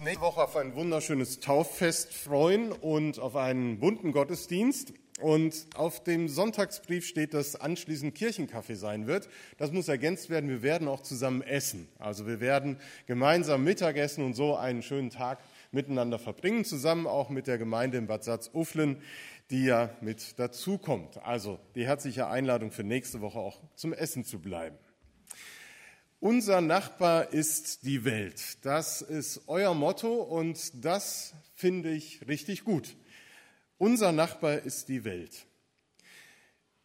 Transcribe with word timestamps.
nächste 0.00 0.22
Woche 0.22 0.42
auf 0.42 0.56
ein 0.56 0.74
wunderschönes 0.74 1.40
Tauffest 1.40 2.12
freuen 2.12 2.72
und 2.72 3.18
auf 3.18 3.36
einen 3.36 3.78
bunten 3.78 4.12
Gottesdienst. 4.12 4.92
Und 5.20 5.68
auf 5.76 6.02
dem 6.02 6.28
Sonntagsbrief 6.28 7.06
steht, 7.06 7.34
dass 7.34 7.54
anschließend 7.54 8.16
Kirchenkaffee 8.16 8.74
sein 8.74 9.06
wird. 9.06 9.28
Das 9.58 9.70
muss 9.70 9.86
ergänzt 9.86 10.28
werden. 10.28 10.50
Wir 10.50 10.62
werden 10.62 10.88
auch 10.88 11.02
zusammen 11.02 11.40
essen. 11.40 11.88
Also 12.00 12.26
wir 12.26 12.40
werden 12.40 12.78
gemeinsam 13.06 13.62
Mittagessen 13.62 14.24
und 14.24 14.34
so 14.34 14.56
einen 14.56 14.82
schönen 14.82 15.10
Tag 15.10 15.38
miteinander 15.70 16.18
verbringen, 16.18 16.64
zusammen 16.64 17.06
auch 17.06 17.30
mit 17.30 17.46
der 17.46 17.58
Gemeinde 17.58 17.96
in 17.98 18.08
Bad 18.08 18.24
Salzuflen, 18.24 19.00
die 19.50 19.66
ja 19.66 19.90
mit 20.00 20.38
dazukommt. 20.40 21.18
Also 21.18 21.60
die 21.76 21.86
herzliche 21.86 22.26
Einladung 22.26 22.72
für 22.72 22.82
nächste 22.82 23.20
Woche 23.20 23.38
auch 23.38 23.60
zum 23.76 23.92
Essen 23.92 24.24
zu 24.24 24.40
bleiben. 24.40 24.76
Unser 26.24 26.62
Nachbar 26.62 27.34
ist 27.34 27.84
die 27.84 28.06
Welt. 28.06 28.56
Das 28.62 29.02
ist 29.02 29.42
euer 29.46 29.74
Motto 29.74 30.22
und 30.22 30.82
das 30.82 31.34
finde 31.54 31.92
ich 31.92 32.26
richtig 32.26 32.64
gut. 32.64 32.96
Unser 33.76 34.10
Nachbar 34.10 34.60
ist 34.60 34.88
die 34.88 35.04
Welt. 35.04 35.44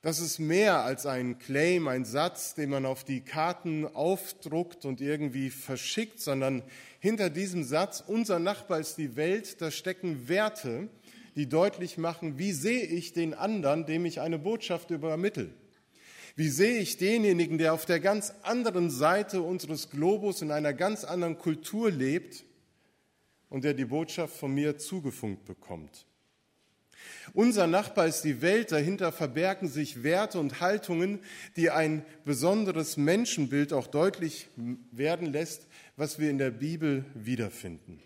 Das 0.01 0.19
ist 0.19 0.39
mehr 0.39 0.79
als 0.79 1.05
ein 1.05 1.39
Claim, 1.39 1.87
ein 1.87 2.03
Satz, 2.03 2.53
den 2.53 2.69
man 2.69 2.85
auf 2.85 3.05
die 3.05 3.21
Karten 3.21 3.87
aufdruckt 3.87 4.83
und 4.83 4.99
irgendwie 4.99 5.51
verschickt, 5.51 6.19
sondern 6.19 6.61
hinter 6.99 7.29
diesem 7.29 7.63
Satz, 7.63 8.03
unser 8.05 8.39
Nachbar 8.39 8.81
ist 8.81 8.97
die 8.97 9.15
Welt, 9.15 9.61
da 9.61 9.71
stecken 9.71 10.27
Werte, 10.27 10.89
die 11.37 11.47
deutlich 11.47 11.97
machen, 11.97 12.37
wie 12.37 12.51
sehe 12.51 12.83
ich 12.83 13.13
den 13.13 13.33
anderen, 13.33 13.85
dem 13.85 14.03
ich 14.03 14.19
eine 14.19 14.37
Botschaft 14.37 14.91
übermittle. 14.91 15.49
Wie 16.35 16.49
sehe 16.49 16.79
ich 16.79 16.97
denjenigen, 16.97 17.57
der 17.57 17.73
auf 17.73 17.85
der 17.85 17.99
ganz 17.99 18.33
anderen 18.43 18.89
Seite 18.89 19.41
unseres 19.41 19.89
Globus 19.89 20.41
in 20.41 20.51
einer 20.51 20.73
ganz 20.73 21.03
anderen 21.03 21.37
Kultur 21.37 21.91
lebt 21.91 22.45
und 23.49 23.63
der 23.63 23.73
die 23.73 23.85
Botschaft 23.85 24.35
von 24.35 24.53
mir 24.53 24.77
zugefunkt 24.77 25.45
bekommt? 25.45 26.05
Unser 27.33 27.67
Nachbar 27.67 28.07
ist 28.07 28.23
die 28.23 28.41
Welt, 28.41 28.71
dahinter 28.71 29.11
verbergen 29.11 29.67
sich 29.67 30.03
Werte 30.03 30.39
und 30.39 30.61
Haltungen, 30.61 31.19
die 31.55 31.69
ein 31.69 32.03
besonderes 32.25 32.97
Menschenbild 32.97 33.71
auch 33.71 33.87
deutlich 33.87 34.49
werden 34.91 35.31
lässt, 35.31 35.67
was 35.95 36.19
wir 36.19 36.29
in 36.29 36.37
der 36.37 36.51
Bibel 36.51 37.05
wiederfinden. 37.13 38.01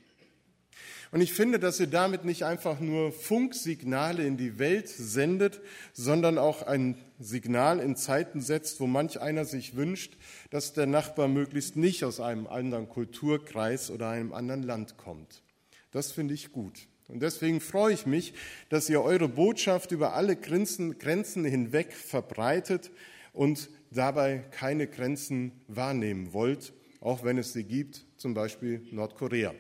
Und 1.13 1.21
ich 1.21 1.31
finde, 1.31 1.59
dass 1.59 1.79
ihr 1.79 1.85
damit 1.85 2.25
nicht 2.25 2.43
einfach 2.43 2.79
nur 2.79 3.11
Funksignale 3.11 4.25
in 4.25 4.35
die 4.35 4.57
Welt 4.57 4.89
sendet, 4.89 5.61
sondern 5.93 6.39
auch 6.39 6.63
ein 6.63 6.97
Signal 7.19 7.79
in 7.79 7.95
Zeiten 7.95 8.41
setzt, 8.41 8.79
wo 8.79 8.87
manch 8.87 9.21
einer 9.21 9.45
sich 9.45 9.75
wünscht, 9.75 10.17
dass 10.49 10.73
der 10.73 10.87
Nachbar 10.87 11.27
möglichst 11.27 11.75
nicht 11.75 12.03
aus 12.03 12.19
einem 12.19 12.47
anderen 12.47 12.89
Kulturkreis 12.89 13.91
oder 13.91 14.09
einem 14.09 14.33
anderen 14.33 14.63
Land 14.63 14.97
kommt. 14.97 15.43
Das 15.91 16.11
finde 16.11 16.33
ich 16.33 16.51
gut. 16.51 16.87
Und 17.09 17.21
deswegen 17.21 17.61
freue 17.61 17.93
ich 17.93 18.07
mich, 18.07 18.33
dass 18.69 18.89
ihr 18.89 19.03
eure 19.03 19.29
Botschaft 19.29 19.91
über 19.91 20.15
alle 20.15 20.35
Grenzen, 20.35 20.97
Grenzen 20.97 21.45
hinweg 21.45 21.93
verbreitet 21.93 22.89
und 23.33 23.69
dabei 23.91 24.43
keine 24.49 24.87
Grenzen 24.87 25.51
wahrnehmen 25.67 26.33
wollt, 26.33 26.73
auch 27.01 27.23
wenn 27.23 27.37
es 27.37 27.53
sie 27.53 27.65
gibt, 27.65 28.03
zum 28.17 28.33
Beispiel 28.33 28.81
Nordkorea. 28.89 29.53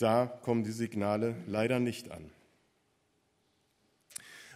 Da 0.00 0.24
kommen 0.26 0.64
die 0.64 0.72
Signale 0.72 1.36
leider 1.46 1.78
nicht 1.78 2.10
an. 2.10 2.30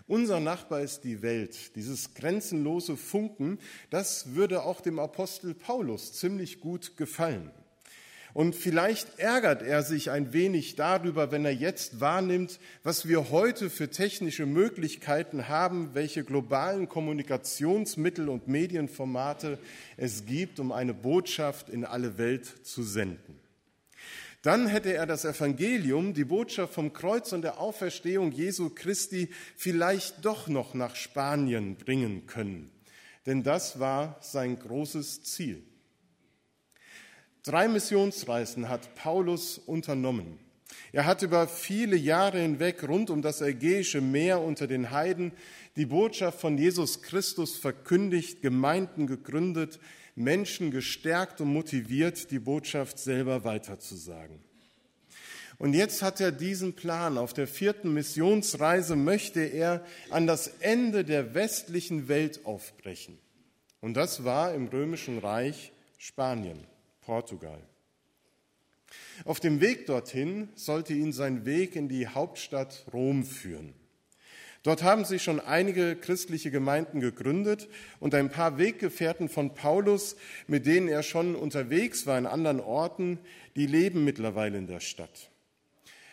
Unser 0.07 0.41
Nachbar 0.41 0.81
ist 0.81 1.05
die 1.05 1.21
Welt. 1.21 1.77
Dieses 1.77 2.15
grenzenlose 2.15 2.97
Funken, 2.97 3.59
das 3.91 4.35
würde 4.35 4.63
auch 4.63 4.81
dem 4.81 4.99
Apostel 4.99 5.53
Paulus 5.53 6.15
ziemlich 6.15 6.61
gut 6.61 6.97
gefallen. 6.97 7.51
Und 8.33 8.55
vielleicht 8.55 9.19
ärgert 9.19 9.61
er 9.61 9.83
sich 9.83 10.11
ein 10.11 10.33
wenig 10.33 10.77
darüber, 10.77 11.31
wenn 11.31 11.45
er 11.45 11.55
jetzt 11.55 12.01
wahrnimmt, 12.01 12.59
was 12.83 13.07
wir 13.07 13.31
heute 13.31 13.69
für 13.69 13.91
technische 13.91 14.47
Möglichkeiten 14.47 15.49
haben, 15.49 15.91
welche 15.93 16.25
globalen 16.25 16.89
Kommunikationsmittel 16.89 18.31
und 18.31 18.49
Medienformate 18.49 19.59
es 19.99 20.25
gibt, 20.25 20.59
um 20.59 20.73
eine 20.73 20.95
Botschaft 20.95 21.69
in 21.69 21.85
alle 21.85 22.17
Welt 22.17 22.47
zu 22.67 22.83
senden. 22.83 23.44
Dann 24.45 24.67
hätte 24.67 24.93
er 24.93 25.07
das 25.07 25.25
Evangelium, 25.25 26.13
die 26.13 26.27
Botschaft 26.27 26.75
vom 26.75 26.93
Kreuz 26.93 27.33
und 27.33 27.41
der 27.41 27.59
Auferstehung 27.59 28.31
Jesu 28.31 28.69
Christi 28.69 29.31
vielleicht 29.57 30.23
doch 30.23 30.49
noch 30.49 30.75
nach 30.75 30.97
Spanien 30.97 31.77
bringen 31.77 32.27
können. 32.27 32.71
Denn 33.25 33.43
das 33.43 33.81
war 33.81 34.19
sein 34.21 34.59
großes 34.59 35.23
Ziel. 35.23 35.63
Drei 37.43 37.69
Missionsreisen 37.69 38.69
hat 38.69 38.95
Paulus 38.95 39.57
unternommen. 39.57 40.39
Er 40.93 41.07
hat 41.07 41.23
über 41.23 41.49
viele 41.49 41.97
Jahre 41.97 42.39
hinweg 42.39 42.87
rund 42.87 43.09
um 43.09 43.23
das 43.23 43.41
Ägäische 43.41 44.03
Meer 44.03 44.43
unter 44.43 44.67
den 44.67 44.91
Heiden 44.91 45.33
die 45.77 45.87
Botschaft 45.87 46.39
von 46.39 46.59
Jesus 46.59 47.01
Christus 47.01 47.57
verkündigt, 47.57 48.43
Gemeinden 48.43 49.07
gegründet, 49.07 49.81
Menschen 50.15 50.71
gestärkt 50.71 51.41
und 51.41 51.53
motiviert, 51.53 52.31
die 52.31 52.39
Botschaft 52.39 52.99
selber 52.99 53.45
weiterzusagen. 53.45 54.41
Und 55.59 55.75
jetzt 55.75 56.03
hat 56.03 56.21
er 56.21 56.33
diesen 56.33 56.75
Plan. 56.75 57.17
Auf 57.19 57.33
der 57.33 57.47
vierten 57.47 57.95
Missionsreise 57.95 58.97
möchte 58.97 59.41
er 59.41 59.85
an 60.11 60.27
das 60.27 60.49
Ende 60.61 61.05
der 61.05 61.35
westlichen 61.35 62.09
Welt 62.09 62.45
aufbrechen. 62.45 63.19
Und 63.81 63.95
das 63.95 64.25
war 64.25 64.55
im 64.55 64.69
römischen 64.69 65.19
Reich 65.19 65.73
Spanien, 65.99 66.67
Portugal. 67.03 67.61
Auf 69.25 69.41
dem 69.41 69.61
Weg 69.61 69.87
dorthin 69.87 70.49
sollte 70.55 70.95
ihn 70.95 71.13
sein 71.13 71.45
Weg 71.45 71.77
in 71.77 71.89
die 71.89 72.09
Hauptstadt 72.09 72.85
Rom 72.93 73.25
führen. 73.25 73.75
Dort 74.65 74.83
haben 74.83 75.05
sich 75.05 75.23
schon 75.23 75.41
einige 75.41 75.95
christliche 75.95 76.51
Gemeinden 76.51 77.01
gegründet 77.01 77.69
und 78.01 78.15
ein 78.15 78.31
paar 78.31 78.57
Weggefährten 78.57 79.29
von 79.29 79.55
Paulus, 79.55 80.17
mit 80.47 80.65
denen 80.65 80.89
er 80.89 81.03
schon 81.03 81.37
unterwegs 81.37 82.07
war 82.07 82.19
in 82.19 82.27
anderen 82.27 82.61
Orten, 82.61 83.19
die 83.57 83.67
leben 83.67 84.05
mittlerweile 84.05 84.57
in 84.57 84.67
der 84.67 84.81
Stadt. 84.81 85.31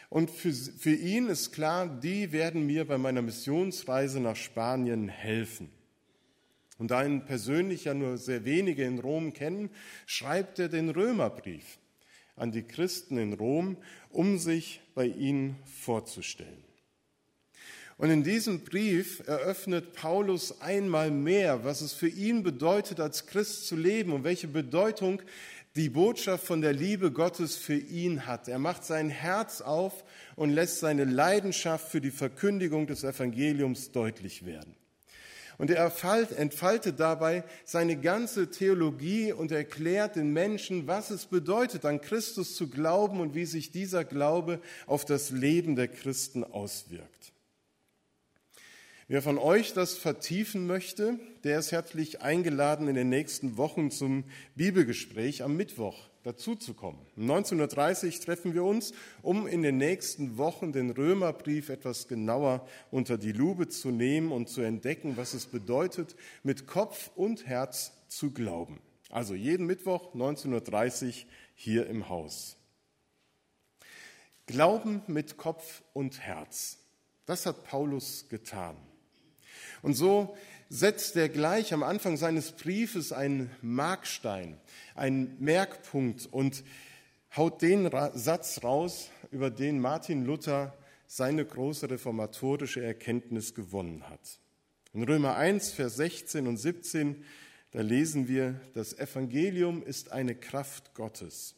Und 0.09 0.29
für, 0.29 0.51
für 0.51 0.93
ihn 0.93 1.29
ist 1.29 1.53
klar, 1.53 1.87
die 1.87 2.33
werden 2.33 2.65
mir 2.65 2.85
bei 2.85 2.97
meiner 2.97 3.21
Missionsreise 3.21 4.19
nach 4.19 4.35
Spanien 4.35 5.07
helfen. 5.07 5.69
Und 6.77 6.91
da 6.91 7.05
ihn 7.05 7.23
persönlich 7.23 7.85
ja 7.85 7.93
nur 7.93 8.17
sehr 8.17 8.43
wenige 8.43 8.83
in 8.83 8.99
Rom 8.99 9.31
kennen, 9.31 9.69
schreibt 10.05 10.59
er 10.59 10.67
den 10.67 10.89
Römerbrief 10.89 11.77
an 12.35 12.51
die 12.51 12.63
Christen 12.63 13.17
in 13.17 13.31
Rom, 13.31 13.77
um 14.09 14.37
sich 14.37 14.81
bei 14.93 15.05
ihnen 15.05 15.55
vorzustellen. 15.63 16.70
Und 18.01 18.09
in 18.09 18.23
diesem 18.23 18.61
Brief 18.61 19.21
eröffnet 19.27 19.93
Paulus 19.93 20.59
einmal 20.59 21.11
mehr, 21.11 21.63
was 21.63 21.81
es 21.81 21.93
für 21.93 22.07
ihn 22.07 22.41
bedeutet, 22.41 22.99
als 22.99 23.27
Christ 23.27 23.67
zu 23.67 23.75
leben 23.75 24.11
und 24.11 24.23
welche 24.23 24.47
Bedeutung 24.47 25.21
die 25.75 25.87
Botschaft 25.87 26.43
von 26.43 26.61
der 26.61 26.73
Liebe 26.73 27.11
Gottes 27.11 27.57
für 27.57 27.75
ihn 27.75 28.25
hat. 28.25 28.47
Er 28.47 28.57
macht 28.57 28.85
sein 28.85 29.09
Herz 29.09 29.61
auf 29.61 30.03
und 30.35 30.49
lässt 30.49 30.79
seine 30.79 31.05
Leidenschaft 31.05 31.91
für 31.91 32.01
die 32.01 32.09
Verkündigung 32.09 32.87
des 32.87 33.03
Evangeliums 33.03 33.91
deutlich 33.91 34.47
werden. 34.47 34.73
Und 35.59 35.69
er 35.69 35.93
entfaltet 36.37 36.99
dabei 36.99 37.43
seine 37.65 37.97
ganze 37.97 38.49
Theologie 38.49 39.31
und 39.31 39.51
erklärt 39.51 40.15
den 40.15 40.33
Menschen, 40.33 40.87
was 40.87 41.11
es 41.11 41.27
bedeutet, 41.27 41.85
an 41.85 42.01
Christus 42.01 42.55
zu 42.55 42.67
glauben 42.67 43.19
und 43.19 43.35
wie 43.35 43.45
sich 43.45 43.69
dieser 43.69 44.03
Glaube 44.05 44.59
auf 44.87 45.05
das 45.05 45.29
Leben 45.29 45.75
der 45.75 45.87
Christen 45.87 46.43
auswirkt. 46.43 47.31
Wer 49.11 49.21
von 49.21 49.37
euch 49.37 49.73
das 49.73 49.97
vertiefen 49.97 50.65
möchte, 50.65 51.19
der 51.43 51.59
ist 51.59 51.73
herzlich 51.73 52.21
eingeladen, 52.21 52.87
in 52.87 52.95
den 52.95 53.09
nächsten 53.09 53.57
Wochen 53.57 53.91
zum 53.91 54.23
Bibelgespräch 54.55 55.43
am 55.43 55.57
Mittwoch 55.57 56.07
dazuzukommen. 56.23 57.01
Um 57.17 57.29
19.30 57.29 58.05
Uhr 58.05 58.23
treffen 58.23 58.53
wir 58.53 58.63
uns, 58.63 58.93
um 59.21 59.47
in 59.47 59.63
den 59.63 59.75
nächsten 59.75 60.37
Wochen 60.37 60.71
den 60.71 60.91
Römerbrief 60.91 61.67
etwas 61.67 62.07
genauer 62.07 62.65
unter 62.89 63.17
die 63.17 63.33
Lupe 63.33 63.67
zu 63.67 63.91
nehmen 63.91 64.31
und 64.31 64.47
zu 64.47 64.61
entdecken, 64.61 65.17
was 65.17 65.33
es 65.33 65.45
bedeutet, 65.45 66.15
mit 66.41 66.65
Kopf 66.65 67.11
und 67.17 67.45
Herz 67.45 67.91
zu 68.07 68.31
glauben. 68.31 68.81
Also 69.09 69.33
jeden 69.33 69.65
Mittwoch 69.65 70.15
19.30 70.15 71.05
Uhr 71.05 71.13
hier 71.53 71.87
im 71.87 72.07
Haus. 72.07 72.55
Glauben 74.45 75.01
mit 75.07 75.35
Kopf 75.35 75.83
und 75.91 76.21
Herz. 76.21 76.77
Das 77.25 77.45
hat 77.45 77.65
Paulus 77.65 78.29
getan. 78.29 78.77
Und 79.81 79.93
so 79.95 80.35
setzt 80.69 81.15
er 81.15 81.29
gleich 81.29 81.73
am 81.73 81.83
Anfang 81.83 82.17
seines 82.17 82.53
Briefes 82.53 83.11
einen 83.11 83.51
Markstein, 83.61 84.57
einen 84.95 85.35
Merkpunkt 85.39 86.27
und 86.31 86.63
haut 87.35 87.61
den 87.61 87.89
Satz 88.13 88.63
raus, 88.63 89.09
über 89.31 89.49
den 89.49 89.79
Martin 89.79 90.25
Luther 90.25 90.77
seine 91.07 91.45
große 91.45 91.89
reformatorische 91.89 92.83
Erkenntnis 92.83 93.53
gewonnen 93.53 94.09
hat. 94.09 94.39
In 94.93 95.03
Römer 95.03 95.35
1, 95.35 95.71
Vers 95.71 95.95
16 95.97 96.47
und 96.47 96.57
17, 96.57 97.23
da 97.71 97.81
lesen 97.81 98.27
wir, 98.27 98.59
das 98.73 98.97
Evangelium 98.97 99.83
ist 99.83 100.11
eine 100.11 100.35
Kraft 100.35 100.93
Gottes. 100.93 101.55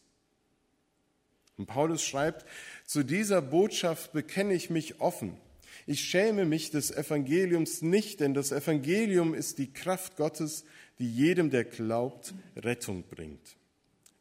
Und 1.57 1.67
Paulus 1.67 2.03
schreibt, 2.03 2.45
zu 2.85 3.03
dieser 3.03 3.41
Botschaft 3.41 4.11
bekenne 4.13 4.53
ich 4.53 4.69
mich 4.69 4.99
offen. 5.01 5.37
Ich 5.85 6.01
schäme 6.01 6.45
mich 6.45 6.71
des 6.71 6.91
Evangeliums 6.91 7.81
nicht, 7.81 8.19
denn 8.19 8.33
das 8.33 8.51
Evangelium 8.51 9.33
ist 9.33 9.57
die 9.57 9.71
Kraft 9.71 10.15
Gottes, 10.15 10.63
die 10.99 11.11
jedem, 11.11 11.49
der 11.49 11.65
glaubt, 11.65 12.33
Rettung 12.55 13.03
bringt. 13.03 13.57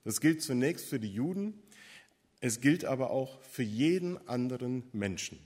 Das 0.05 0.21
gilt 0.21 0.43
zunächst 0.43 0.87
für 0.87 0.99
die 0.99 1.13
Juden, 1.13 1.63
es 2.41 2.61
gilt 2.61 2.85
aber 2.85 3.11
auch 3.11 3.41
für 3.43 3.63
jeden 3.63 4.17
anderen 4.29 4.83
Menschen. 4.93 5.39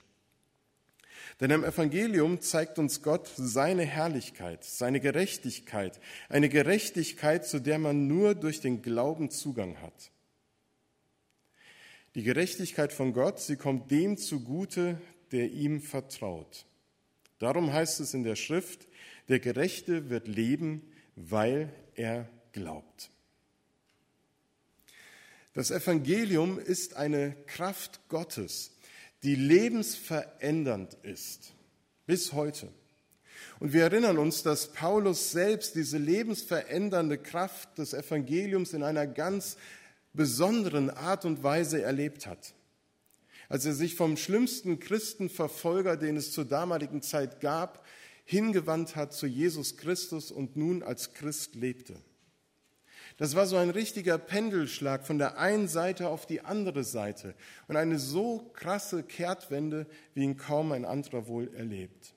Denn 1.40 1.50
im 1.50 1.64
Evangelium 1.64 2.40
zeigt 2.40 2.78
uns 2.78 3.02
Gott 3.02 3.30
seine 3.36 3.84
Herrlichkeit, 3.84 4.64
seine 4.64 5.00
Gerechtigkeit, 5.00 6.00
eine 6.28 6.48
Gerechtigkeit, 6.48 7.46
zu 7.46 7.60
der 7.60 7.78
man 7.78 8.06
nur 8.06 8.34
durch 8.34 8.60
den 8.60 8.80
Glauben 8.80 9.30
Zugang 9.30 9.82
hat. 9.82 10.10
Die 12.14 12.22
Gerechtigkeit 12.22 12.94
von 12.94 13.12
Gott, 13.12 13.40
sie 13.40 13.56
kommt 13.56 13.90
dem 13.90 14.16
zugute, 14.16 14.98
der 15.32 15.50
ihm 15.50 15.80
vertraut. 15.80 16.66
Darum 17.38 17.72
heißt 17.72 18.00
es 18.00 18.14
in 18.14 18.22
der 18.22 18.36
Schrift, 18.36 18.86
der 19.28 19.40
Gerechte 19.40 20.08
wird 20.08 20.28
leben, 20.28 20.82
weil 21.16 21.72
er 21.94 22.28
glaubt. 22.52 23.10
Das 25.52 25.70
Evangelium 25.70 26.58
ist 26.58 26.96
eine 26.96 27.34
Kraft 27.46 28.08
Gottes, 28.08 28.72
die 29.22 29.34
lebensverändernd 29.34 30.94
ist, 31.02 31.54
bis 32.06 32.32
heute. 32.32 32.68
Und 33.58 33.72
wir 33.72 33.84
erinnern 33.84 34.18
uns, 34.18 34.42
dass 34.42 34.72
Paulus 34.72 35.32
selbst 35.32 35.74
diese 35.74 35.98
lebensverändernde 35.98 37.18
Kraft 37.18 37.78
des 37.78 37.94
Evangeliums 37.94 38.74
in 38.74 38.82
einer 38.82 39.06
ganz 39.06 39.56
besonderen 40.12 40.90
Art 40.90 41.24
und 41.24 41.42
Weise 41.42 41.82
erlebt 41.82 42.26
hat. 42.26 42.54
Als 43.48 43.64
er 43.64 43.74
sich 43.74 43.94
vom 43.94 44.16
schlimmsten 44.16 44.80
Christenverfolger, 44.80 45.96
den 45.96 46.16
es 46.16 46.32
zur 46.32 46.44
damaligen 46.44 47.02
Zeit 47.02 47.40
gab, 47.40 47.84
hingewandt 48.24 48.96
hat 48.96 49.12
zu 49.12 49.26
Jesus 49.26 49.76
Christus 49.76 50.32
und 50.32 50.56
nun 50.56 50.82
als 50.82 51.12
Christ 51.14 51.54
lebte. 51.54 51.94
Das 53.18 53.34
war 53.34 53.46
so 53.46 53.56
ein 53.56 53.70
richtiger 53.70 54.18
Pendelschlag 54.18 55.06
von 55.06 55.18
der 55.18 55.38
einen 55.38 55.68
Seite 55.68 56.08
auf 56.08 56.26
die 56.26 56.42
andere 56.42 56.84
Seite 56.84 57.34
und 57.66 57.76
eine 57.76 57.98
so 57.98 58.50
krasse 58.52 59.02
Kehrtwende, 59.02 59.86
wie 60.12 60.24
ihn 60.24 60.36
kaum 60.36 60.72
ein 60.72 60.84
anderer 60.84 61.26
wohl 61.26 61.54
erlebt. 61.54 62.14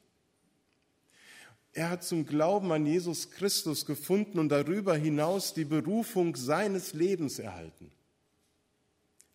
Er 1.72 1.92
hat 1.92 2.04
zum 2.04 2.25
Glauben 2.25 2.72
an 2.72 2.86
Jesus 2.86 3.32
Christus 3.32 3.86
gefunden 3.86 4.40
und 4.40 4.50
darüber 4.50 4.96
hinaus 4.96 5.54
die 5.54 5.66
Berufung 5.66 6.36
seines 6.36 6.94
Lebens 6.94 7.40
erhalten. 7.40 7.92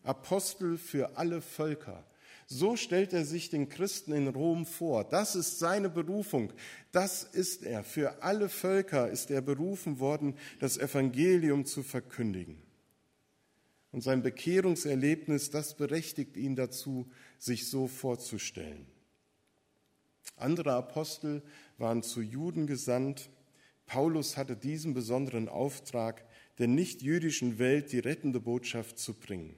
Apostel 0.05 0.77
für 0.77 1.17
alle 1.17 1.41
Völker. 1.41 2.05
So 2.47 2.75
stellt 2.75 3.11
er 3.13 3.25
sich 3.25 3.49
den 3.49 3.69
Christen 3.69 4.11
in 4.11 4.27
Rom 4.27 4.65
vor. 4.65 5.03
Das 5.03 5.35
ist 5.35 5.57
seine 5.57 5.89
Berufung. 5.89 6.53
Das 6.91 7.23
ist 7.23 7.63
er. 7.63 7.83
Für 7.83 8.21
alle 8.21 8.49
Völker 8.49 9.09
ist 9.09 9.31
er 9.31 9.41
berufen 9.41 9.99
worden, 9.99 10.35
das 10.59 10.77
Evangelium 10.77 11.65
zu 11.65 11.81
verkündigen. 11.81 12.61
Und 13.91 14.01
sein 14.01 14.21
Bekehrungserlebnis, 14.21 15.49
das 15.49 15.75
berechtigt 15.75 16.37
ihn 16.37 16.55
dazu, 16.55 17.09
sich 17.39 17.67
so 17.67 17.87
vorzustellen. 17.87 18.85
Andere 20.35 20.73
Apostel 20.73 21.41
waren 21.77 22.03
zu 22.03 22.21
Juden 22.21 22.67
gesandt. 22.67 23.29
Paulus 23.87 24.37
hatte 24.37 24.55
diesen 24.55 24.93
besonderen 24.93 25.49
Auftrag, 25.49 26.25
der 26.59 26.67
nicht-jüdischen 26.67 27.57
Welt 27.57 27.91
die 27.91 27.99
rettende 27.99 28.39
Botschaft 28.39 28.99
zu 28.99 29.13
bringen 29.13 29.55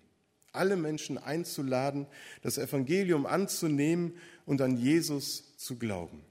alle 0.53 0.75
Menschen 0.75 1.17
einzuladen, 1.17 2.07
das 2.41 2.57
Evangelium 2.57 3.25
anzunehmen 3.25 4.13
und 4.45 4.61
an 4.61 4.77
Jesus 4.77 5.55
zu 5.57 5.77
glauben. 5.77 6.23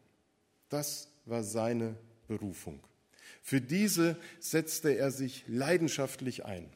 Das 0.68 1.08
war 1.24 1.42
seine 1.42 1.96
Berufung. 2.28 2.80
Für 3.42 3.60
diese 3.60 4.16
setzte 4.40 4.96
er 4.96 5.10
sich 5.10 5.44
leidenschaftlich 5.46 6.44
ein. 6.44 6.68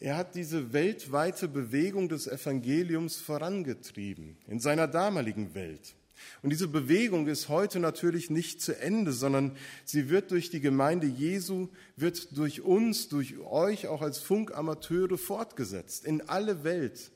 Er 0.00 0.16
hat 0.16 0.36
diese 0.36 0.72
weltweite 0.72 1.48
Bewegung 1.48 2.08
des 2.08 2.28
Evangeliums 2.28 3.16
vorangetrieben 3.16 4.36
in 4.46 4.60
seiner 4.60 4.86
damaligen 4.86 5.54
Welt. 5.54 5.96
Und 6.42 6.50
diese 6.50 6.68
Bewegung 6.68 7.26
ist 7.26 7.48
heute 7.48 7.80
natürlich 7.80 8.30
nicht 8.30 8.60
zu 8.60 8.78
Ende, 8.78 9.12
sondern 9.12 9.56
sie 9.84 10.08
wird 10.08 10.30
durch 10.30 10.50
die 10.50 10.60
Gemeinde 10.60 11.06
Jesu, 11.06 11.68
wird 11.96 12.36
durch 12.36 12.62
uns, 12.62 13.08
durch 13.08 13.38
euch 13.38 13.86
auch 13.86 14.02
als 14.02 14.18
Funkamateure 14.18 15.18
fortgesetzt. 15.18 16.04
In 16.04 16.28
alle 16.28 16.64
Welt 16.64 17.12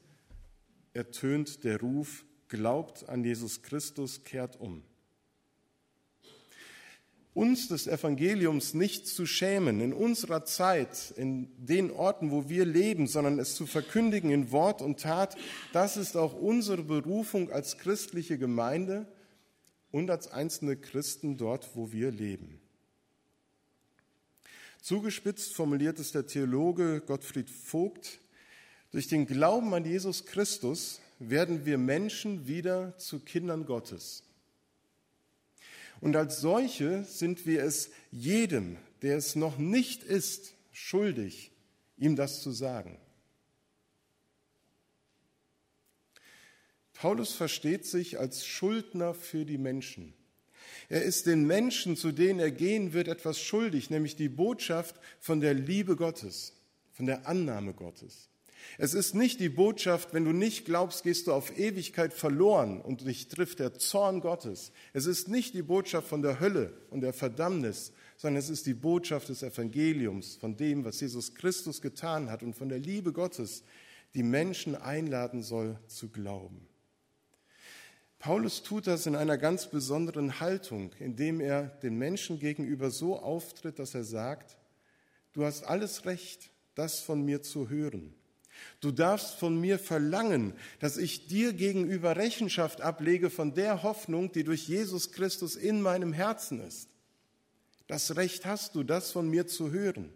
ertönt 0.93 1.64
der 1.64 1.81
Ruf, 1.81 2.25
glaubt 2.49 3.08
an 3.08 3.25
Jesus 3.25 3.62
Christus, 3.62 4.25
kehrt 4.25 4.60
um 4.60 4.82
uns 7.34 7.69
des 7.69 7.87
Evangeliums 7.87 8.75
nicht 8.75 9.06
zu 9.06 9.25
schämen 9.25 9.81
in 9.81 9.93
unserer 9.93 10.44
Zeit, 10.44 11.14
in 11.17 11.49
den 11.56 11.90
Orten, 11.90 12.31
wo 12.31 12.49
wir 12.49 12.67
leben, 12.67 13.06
sondern 13.06 13.38
es 13.38 13.55
zu 13.55 13.67
verkündigen 13.67 14.31
in 14.31 14.50
Wort 14.50 14.82
und 14.82 15.00
Tat, 15.00 15.37
das 15.73 15.96
ist 15.96 16.17
auch 16.17 16.34
unsere 16.34 16.82
Berufung 16.82 17.50
als 17.50 17.79
christliche 17.79 18.37
Gemeinde 18.37 19.06
und 19.90 20.11
als 20.11 20.31
einzelne 20.31 20.76
Christen 20.76 21.38
dort, 21.38 21.70
wo 21.75 21.93
wir 21.93 22.11
leben. 22.11 22.61
Zugespitzt 24.82 25.55
formuliert 25.55 25.99
es 26.00 26.12
der 26.12 26.26
Theologe 26.26 27.00
Gottfried 27.00 27.49
Vogt, 27.49 28.20
durch 28.90 29.08
den 29.08 29.26
Glauben 29.26 29.73
an 29.73 29.87
Jesus 29.87 30.26
Christus 30.26 31.00
werden 31.19 31.64
wir 31.64 31.79
Menschen 31.79 32.46
wieder 32.46 32.99
zu 32.99 33.20
Kindern 33.20 33.64
Gottes. 33.64 34.23
Und 36.02 36.16
als 36.16 36.40
solche 36.40 37.04
sind 37.04 37.46
wir 37.46 37.62
es 37.62 37.93
jedem, 38.10 38.76
der 39.02 39.16
es 39.16 39.37
noch 39.37 39.56
nicht 39.56 40.02
ist, 40.02 40.52
schuldig, 40.72 41.52
ihm 41.96 42.16
das 42.16 42.43
zu 42.43 42.50
sagen. 42.50 42.99
Paulus 46.93 47.34
versteht 47.34 47.87
sich 47.87 48.19
als 48.19 48.44
Schuldner 48.44 49.14
für 49.14 49.44
die 49.44 49.58
Menschen. 49.58 50.12
Er 50.88 51.04
ist 51.04 51.26
den 51.26 51.46
Menschen, 51.46 51.96
zu 51.96 52.10
denen 52.10 52.40
er 52.40 52.50
gehen 52.50 52.93
wird, 52.93 53.06
etwas 53.06 53.40
schuldig, 53.40 53.88
nämlich 53.88 54.16
die 54.16 54.28
Botschaft 54.28 54.96
von 55.20 55.40
der 55.40 55.55
Liebe 55.55 55.94
Gottes, 55.94 56.52
von 56.90 57.06
der 57.06 57.28
Annahme 57.28 57.75
Gottes. 57.75 58.28
Es 58.79 58.94
ist 58.94 59.14
nicht 59.14 59.41
die 59.41 59.49
Botschaft, 59.49 60.15
wenn 60.15 60.25
du 60.25 60.32
nicht 60.32 60.65
glaubst, 60.65 61.03
gehst 61.03 61.27
du 61.27 61.32
auf 61.32 61.56
Ewigkeit 61.58 62.13
verloren 62.13 62.81
und 62.81 63.06
dich 63.06 63.29
trifft 63.29 63.58
der 63.58 63.75
Zorn 63.75 64.20
Gottes. 64.20 64.72
Es 64.93 65.06
ist 65.06 65.29
nicht 65.29 65.55
die 65.55 65.63
Botschaft 65.63 66.08
von 66.08 66.22
der 66.22 66.41
Hölle 66.41 66.72
und 66.91 67.01
der 67.01 67.13
Verdammnis, 67.13 67.93
sondern 68.17 68.39
es 68.39 68.48
ist 68.48 68.67
die 68.67 68.75
Botschaft 68.75 69.29
des 69.29 69.43
Evangeliums, 69.43 70.36
von 70.36 70.56
dem, 70.56 70.84
was 70.84 71.01
Jesus 71.01 71.34
Christus 71.34 71.82
getan 71.82 72.31
hat 72.31 72.43
und 72.43 72.55
von 72.55 72.69
der 72.69 72.79
Liebe 72.79 73.13
Gottes, 73.13 73.63
die 74.15 74.22
Menschen 74.22 74.75
einladen 74.75 75.43
soll 75.43 75.79
zu 75.86 76.08
glauben. 76.08 76.67
Paulus 78.22 78.63
tut 78.63 78.86
das 78.86 79.06
in 79.06 79.17
einer 79.17 79.36
ganz 79.36 79.67
besonderen 79.67 80.39
Haltung, 80.39 80.93
indem 81.01 81.41
er 81.41 81.65
den 81.82 81.96
Menschen 81.98 82.39
gegenüber 82.39 82.91
so 82.91 83.19
auftritt, 83.19 83.81
dass 83.81 83.94
er 83.94 84.05
sagt, 84.05 84.56
du 85.32 85.44
hast 85.44 85.65
alles 85.65 86.05
Recht, 86.05 86.53
das 86.77 87.01
von 87.01 87.25
mir 87.25 87.43
zu 87.43 87.69
hören. 87.69 88.15
Du 88.81 88.90
darfst 88.90 89.38
von 89.38 89.60
mir 89.60 89.78
verlangen, 89.78 90.54
dass 90.81 90.96
ich 90.96 91.26
dir 91.26 91.52
gegenüber 91.52 92.16
Rechenschaft 92.16 92.81
ablege 92.81 93.31
von 93.31 93.54
der 93.54 93.82
Hoffnung, 93.82 94.32
die 94.32 94.44
durch 94.44 94.69
Jesus 94.69 95.12
Christus 95.12 95.56
in 95.56 95.82
meinem 95.82 96.12
Herzen 96.12 96.60
ist. 96.60 96.88
Das 97.86 98.16
Recht 98.16 98.46
hast 98.46 98.74
du, 98.74 98.82
das 98.82 99.10
von 99.12 99.28
mir 99.28 99.46
zu 99.46 99.70
hören. 99.70 100.12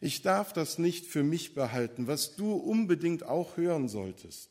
Ich 0.00 0.22
darf 0.22 0.52
das 0.52 0.78
nicht 0.78 1.06
für 1.06 1.22
mich 1.22 1.54
behalten, 1.54 2.06
was 2.06 2.36
du 2.36 2.52
unbedingt 2.52 3.24
auch 3.24 3.56
hören 3.56 3.88
solltest. 3.88 4.50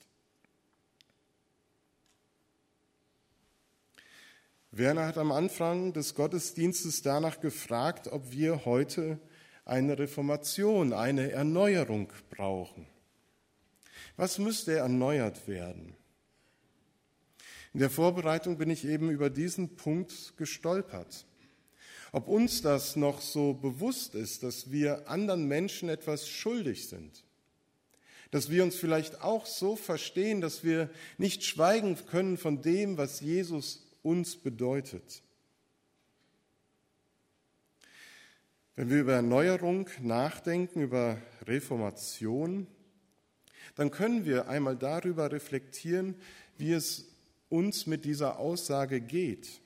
Werner 4.72 5.06
hat 5.06 5.20
am 5.20 5.32
Anfang 5.32 5.94
des 5.94 6.16
Gottesdienstes 6.16 7.04
danach 7.04 7.40
gefragt, 7.40 8.08
ob 8.08 8.32
wir 8.32 8.66
heute 8.66 9.20
eine 9.66 9.98
Reformation, 9.98 10.94
eine 10.94 11.32
Erneuerung 11.32 12.12
brauchen. 12.30 12.88
Was 14.18 14.38
müsste 14.38 14.78
erneuert 14.78 15.48
werden? 15.48 15.96
In 17.74 17.80
der 17.80 17.90
Vorbereitung 17.90 18.58
bin 18.58 18.70
ich 18.70 18.86
eben 18.86 19.10
über 19.10 19.30
diesen 19.30 19.76
Punkt 19.76 20.34
gestolpert. 20.38 21.26
Ob 22.12 22.28
uns 22.28 22.62
das 22.62 22.96
noch 22.96 23.22
so 23.22 23.56
bewusst 23.56 24.14
ist, 24.14 24.44
dass 24.44 24.72
wir 24.72 25.10
anderen 25.10 25.48
Menschen 25.48 25.90
etwas 25.90 26.28
schuldig 26.30 26.88
sind, 26.88 27.24
dass 28.30 28.52
wir 28.52 28.64
uns 28.64 28.76
vielleicht 28.76 29.22
auch 29.22 29.48
so 29.48 29.76
verstehen, 29.76 30.40
dass 30.40 30.64
wir 30.64 30.92
nicht 31.18 31.44
schweigen 31.44 31.98
können 32.06 32.38
von 32.38 32.62
dem, 32.62 32.98
was 32.98 33.22
Jesus 33.22 33.88
uns 34.04 34.36
bedeutet. 34.36 35.24
Wenn 38.76 38.90
wir 38.90 39.02
über 39.02 39.14
Erneuerung 39.14 39.88
nachdenken, 40.02 40.82
über 40.82 41.18
Reformation, 41.46 42.66
dann 43.76 43.92
können 43.92 44.26
wir 44.26 44.48
einmal 44.48 44.76
darüber 44.76 45.32
reflektieren, 45.32 46.16
wie 46.58 46.74
es 46.74 47.06
uns 47.50 47.86
mit 47.86 48.04
dieser 48.04 48.40
Aussage 48.40 49.00
geht. 49.00 49.62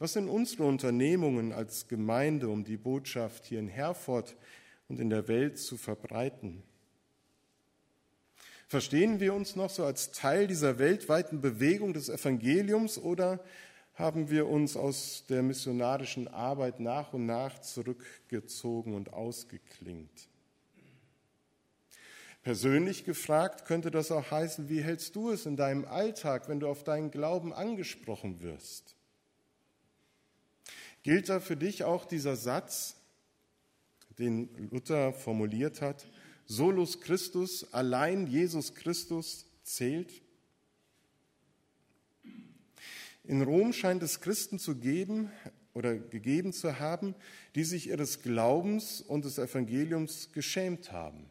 Was 0.00 0.14
sind 0.14 0.28
unsere 0.28 0.64
Unternehmungen 0.64 1.52
als 1.52 1.86
Gemeinde, 1.86 2.48
um 2.48 2.64
die 2.64 2.76
Botschaft 2.76 3.46
hier 3.46 3.60
in 3.60 3.68
Herford 3.68 4.36
und 4.88 4.98
in 4.98 5.10
der 5.10 5.28
Welt 5.28 5.58
zu 5.58 5.76
verbreiten? 5.76 6.64
Verstehen 8.66 9.20
wir 9.20 9.32
uns 9.32 9.54
noch 9.54 9.70
so 9.70 9.84
als 9.84 10.10
Teil 10.10 10.48
dieser 10.48 10.80
weltweiten 10.80 11.40
Bewegung 11.40 11.94
des 11.94 12.08
Evangeliums 12.08 12.98
oder 12.98 13.38
haben 13.98 14.30
wir 14.30 14.46
uns 14.46 14.76
aus 14.76 15.24
der 15.28 15.42
missionarischen 15.42 16.28
Arbeit 16.28 16.78
nach 16.78 17.12
und 17.12 17.26
nach 17.26 17.60
zurückgezogen 17.60 18.94
und 18.94 19.12
ausgeklingt? 19.12 20.28
Persönlich 22.42 23.04
gefragt 23.04 23.66
könnte 23.66 23.90
das 23.90 24.12
auch 24.12 24.30
heißen, 24.30 24.68
wie 24.68 24.82
hältst 24.82 25.16
du 25.16 25.30
es 25.30 25.46
in 25.46 25.56
deinem 25.56 25.84
Alltag, 25.84 26.48
wenn 26.48 26.60
du 26.60 26.68
auf 26.68 26.84
deinen 26.84 27.10
Glauben 27.10 27.52
angesprochen 27.52 28.40
wirst? 28.40 28.94
Gilt 31.02 31.28
da 31.28 31.40
für 31.40 31.56
dich 31.56 31.82
auch 31.82 32.04
dieser 32.04 32.36
Satz, 32.36 32.94
den 34.18 34.70
Luther 34.70 35.12
formuliert 35.12 35.82
hat, 35.82 36.06
solus 36.46 37.00
Christus, 37.00 37.72
allein 37.74 38.28
Jesus 38.28 38.74
Christus 38.74 39.46
zählt? 39.64 40.22
In 43.28 43.42
Rom 43.42 43.74
scheint 43.74 44.02
es 44.02 44.22
Christen 44.22 44.58
zu 44.58 44.76
geben 44.76 45.30
oder 45.74 45.98
gegeben 45.98 46.54
zu 46.54 46.80
haben, 46.80 47.14
die 47.54 47.64
sich 47.64 47.88
ihres 47.88 48.22
Glaubens 48.22 49.02
und 49.02 49.26
des 49.26 49.36
Evangeliums 49.36 50.32
geschämt 50.32 50.92
haben. 50.92 51.30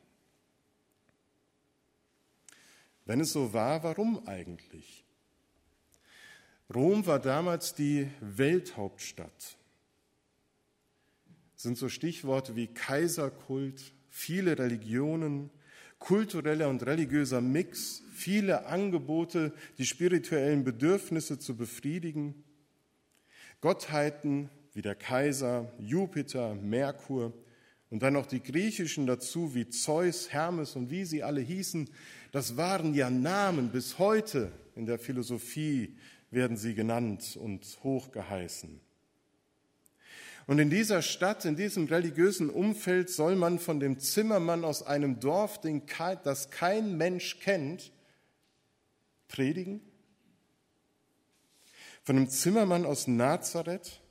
Wenn 3.05 3.19
es 3.19 3.33
so 3.33 3.51
war, 3.51 3.81
warum 3.81 4.27
eigentlich? 4.27 5.03
Rom 6.71 7.07
war 7.07 7.17
damals 7.17 7.73
die 7.73 8.07
Welthauptstadt. 8.21 9.57
Das 11.55 11.63
sind 11.63 11.79
so 11.79 11.89
Stichworte 11.89 12.55
wie 12.55 12.67
Kaiserkult, 12.67 13.91
viele 14.11 14.59
Religionen, 14.59 15.49
kultureller 15.97 16.69
und 16.69 16.85
religiöser 16.85 17.41
Mix, 17.41 18.03
viele 18.17 18.65
Angebote, 18.65 19.53
die 19.77 19.85
spirituellen 19.85 20.63
Bedürfnisse 20.63 21.39
zu 21.39 21.55
befriedigen, 21.55 22.43
Gottheiten 23.61 24.49
wie 24.73 24.81
der 24.81 24.95
Kaiser, 24.95 25.71
Jupiter, 25.79 26.55
Merkur 26.55 27.33
und 27.89 28.03
dann 28.03 28.13
noch 28.13 28.25
die 28.25 28.41
griechischen 28.41 29.07
dazu 29.07 29.55
wie 29.55 29.69
Zeus, 29.69 30.31
Hermes 30.31 30.75
und 30.75 30.89
wie 30.89 31.05
sie 31.05 31.23
alle 31.23 31.41
hießen, 31.41 31.89
das 32.31 32.57
waren 32.57 32.93
ja 32.93 33.09
Namen. 33.09 33.69
Bis 33.69 33.97
heute 33.97 34.51
in 34.75 34.85
der 34.85 34.99
Philosophie 34.99 35.95
werden 36.29 36.57
sie 36.57 36.73
genannt 36.73 37.37
und 37.41 37.65
hochgeheißen. 37.83 38.79
Und 40.47 40.59
in 40.59 40.69
dieser 40.69 41.01
Stadt, 41.01 41.45
in 41.45 41.55
diesem 41.55 41.85
religiösen 41.85 42.49
Umfeld 42.49 43.09
soll 43.09 43.35
man 43.35 43.59
von 43.59 43.79
dem 43.79 43.99
Zimmermann 43.99 44.63
aus 44.63 44.81
einem 44.81 45.19
Dorf, 45.19 45.59
das 46.23 46.49
kein 46.51 46.97
Mensch 46.97 47.39
kennt, 47.39 47.91
predigen? 49.27 49.81
Von 52.03 52.15
einem 52.15 52.29
Zimmermann 52.29 52.85
aus 52.85 53.07
Nazareth, 53.07 54.01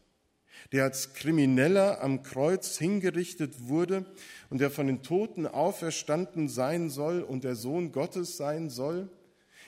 der 0.72 0.84
als 0.84 1.14
Krimineller 1.14 2.02
am 2.02 2.22
Kreuz 2.22 2.78
hingerichtet 2.78 3.68
wurde 3.68 4.04
und 4.50 4.60
der 4.60 4.70
von 4.70 4.86
den 4.86 5.02
Toten 5.02 5.46
auferstanden 5.46 6.48
sein 6.48 6.90
soll 6.90 7.22
und 7.22 7.44
der 7.44 7.54
Sohn 7.54 7.92
Gottes 7.92 8.36
sein 8.36 8.68
soll. 8.68 9.08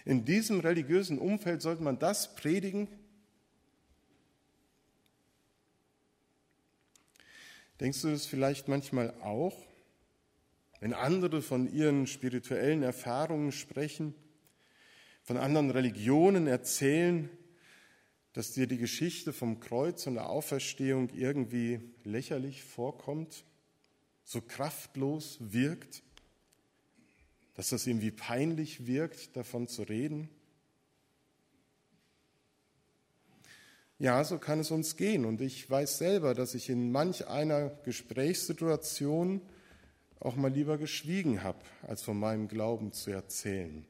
In 0.05 0.25
diesem 0.25 0.61
religiösen 0.61 1.19
Umfeld 1.19 1.63
sollte 1.63 1.83
man 1.83 1.99
das 1.99 2.35
predigen. 2.35 2.89
Denkst 7.81 8.03
du 8.03 8.11
das 8.11 8.27
vielleicht 8.27 8.67
manchmal 8.67 9.15
auch, 9.23 9.57
wenn 10.81 10.93
andere 10.93 11.43
von 11.43 11.73
ihren 11.73 12.07
spirituellen 12.07 12.83
Erfahrungen 12.83 13.53
sprechen, 13.53 14.15
von 15.29 15.37
anderen 15.37 15.71
Religionen 15.71 16.47
erzählen, 16.47 17.29
dass 18.33 18.53
dir 18.53 18.67
die 18.67 18.79
Geschichte 18.79 19.35
vom 19.35 19.61
Kreuz 19.61 20.07
und 20.07 20.15
der 20.15 20.31
Auferstehung 20.31 21.11
irgendwie 21.11 21.81
lächerlich 22.03 22.65
vorkommt, 22.65 23.45
so 24.25 24.41
kraftlos 24.41 25.37
wirkt, 25.39 26.03
dass 27.57 27.69
das 27.69 27.87
irgendwie 27.87 28.11
peinlich 28.11 28.87
wirkt, 28.87 29.37
davon 29.37 29.69
zu 29.69 29.83
reden? 29.83 30.31
Ja, 33.99 34.25
so 34.25 34.39
kann 34.39 34.61
es 34.61 34.71
uns 34.71 34.97
gehen. 34.97 35.27
Und 35.27 35.43
ich 35.43 35.69
weiß 35.69 35.99
selber, 35.99 36.33
dass 36.33 36.55
ich 36.55 36.71
in 36.71 36.91
manch 36.91 37.27
einer 37.27 37.69
Gesprächssituation 37.85 39.43
auch 40.21 40.37
mal 40.37 40.51
lieber 40.51 40.79
geschwiegen 40.79 41.43
habe, 41.43 41.61
als 41.83 42.01
von 42.01 42.19
meinem 42.19 42.49
Glauben 42.49 42.93
zu 42.93 43.11
erzählen. 43.11 43.85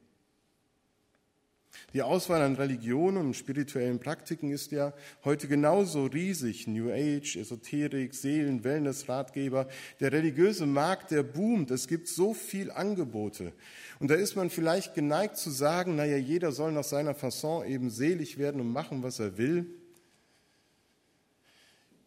Die 1.93 2.01
Auswahl 2.03 2.41
an 2.41 2.55
Religionen 2.55 3.25
und 3.25 3.35
spirituellen 3.35 3.99
Praktiken 3.99 4.51
ist 4.51 4.71
ja 4.71 4.93
heute 5.23 5.47
genauso 5.47 6.05
riesig. 6.05 6.67
New 6.67 6.91
Age, 6.91 7.35
Esoterik, 7.35 8.13
Seelen, 8.13 8.63
Wellness, 8.63 9.09
Ratgeber. 9.09 9.67
Der 9.99 10.11
religiöse 10.11 10.67
Markt, 10.67 11.11
der 11.11 11.23
boomt. 11.23 11.71
Es 11.71 11.87
gibt 11.87 12.07
so 12.07 12.33
viel 12.33 12.69
Angebote. 12.69 13.53
Und 13.99 14.09
da 14.11 14.15
ist 14.15 14.35
man 14.35 14.49
vielleicht 14.49 14.93
geneigt 14.93 15.37
zu 15.37 15.49
sagen, 15.49 15.95
naja, 15.95 16.17
jeder 16.17 16.51
soll 16.51 16.71
nach 16.71 16.83
seiner 16.83 17.15
Fasson 17.15 17.65
eben 17.65 17.89
selig 17.89 18.37
werden 18.37 18.61
und 18.61 18.71
machen, 18.71 19.01
was 19.01 19.19
er 19.19 19.37
will. 19.37 19.65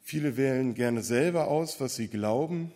Viele 0.00 0.36
wählen 0.36 0.74
gerne 0.74 1.02
selber 1.02 1.48
aus, 1.48 1.80
was 1.80 1.96
sie 1.96 2.08
glauben. 2.08 2.72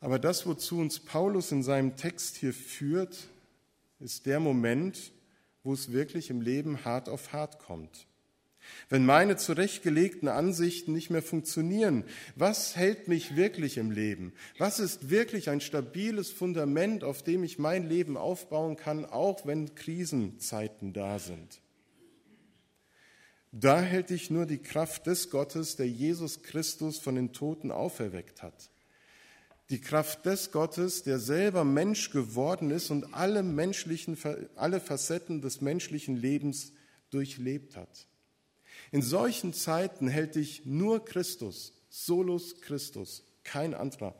Aber 0.00 0.18
das, 0.18 0.46
wozu 0.46 0.78
uns 0.78 1.00
Paulus 1.00 1.50
in 1.50 1.62
seinem 1.62 1.96
Text 1.96 2.36
hier 2.36 2.52
führt, 2.52 3.28
ist 4.00 4.26
der 4.26 4.40
Moment, 4.40 5.12
wo 5.62 5.72
es 5.72 5.92
wirklich 5.92 6.30
im 6.30 6.40
Leben 6.40 6.84
hart 6.84 7.08
auf 7.08 7.32
hart 7.32 7.58
kommt. 7.58 8.06
Wenn 8.88 9.04
meine 9.04 9.36
zurechtgelegten 9.36 10.28
Ansichten 10.28 10.92
nicht 10.92 11.10
mehr 11.10 11.22
funktionieren, 11.22 12.04
was 12.34 12.76
hält 12.76 13.08
mich 13.08 13.36
wirklich 13.36 13.76
im 13.76 13.90
Leben? 13.90 14.32
Was 14.58 14.78
ist 14.78 15.10
wirklich 15.10 15.50
ein 15.50 15.60
stabiles 15.60 16.30
Fundament, 16.30 17.04
auf 17.04 17.22
dem 17.22 17.44
ich 17.44 17.58
mein 17.58 17.86
Leben 17.88 18.16
aufbauen 18.16 18.76
kann, 18.76 19.04
auch 19.04 19.46
wenn 19.46 19.74
Krisenzeiten 19.74 20.92
da 20.92 21.18
sind? 21.18 21.60
Da 23.52 23.80
hält 23.80 24.10
dich 24.10 24.30
nur 24.30 24.46
die 24.46 24.62
Kraft 24.62 25.06
des 25.06 25.30
Gottes, 25.30 25.76
der 25.76 25.88
Jesus 25.88 26.42
Christus 26.42 26.98
von 26.98 27.14
den 27.14 27.32
Toten 27.32 27.70
auferweckt 27.70 28.42
hat 28.42 28.70
die 29.70 29.80
Kraft 29.80 30.26
des 30.26 30.52
Gottes, 30.52 31.02
der 31.02 31.18
selber 31.18 31.64
Mensch 31.64 32.10
geworden 32.10 32.70
ist 32.70 32.90
und 32.90 33.14
alle 33.14 33.42
menschlichen, 33.42 34.16
alle 34.56 34.80
Facetten 34.80 35.40
des 35.40 35.60
menschlichen 35.60 36.16
Lebens 36.16 36.72
durchlebt 37.10 37.76
hat. 37.76 38.06
In 38.92 39.02
solchen 39.02 39.54
Zeiten 39.54 40.08
hält 40.08 40.34
dich 40.34 40.66
nur 40.66 41.04
Christus, 41.04 41.72
solus 41.88 42.60
Christus, 42.60 43.24
kein 43.42 43.74
anderer. 43.74 44.14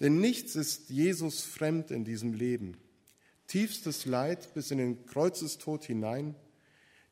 Denn 0.00 0.20
nichts 0.20 0.56
ist 0.56 0.90
Jesus 0.90 1.42
fremd 1.42 1.90
in 1.90 2.04
diesem 2.04 2.32
Leben. 2.32 2.76
Tiefstes 3.46 4.06
Leid 4.06 4.52
bis 4.54 4.70
in 4.70 4.78
den 4.78 5.06
Kreuzestod 5.06 5.84
hinein, 5.84 6.34